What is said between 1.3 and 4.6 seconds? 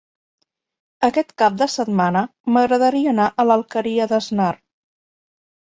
cap de setmana m'agradaria anar a l'Alqueria d'Asnar.